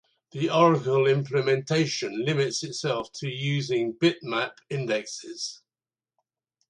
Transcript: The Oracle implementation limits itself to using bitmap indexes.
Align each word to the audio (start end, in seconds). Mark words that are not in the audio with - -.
The 0.31 0.49
Oracle 0.49 1.05
implementation 1.05 2.25
limits 2.25 2.63
itself 2.63 3.11
to 3.19 3.27
using 3.29 3.93
bitmap 3.93 4.53
indexes. 4.67 5.61